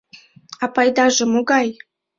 А 0.63 0.65
пайдаже 0.75 1.25
могай? 1.33 1.67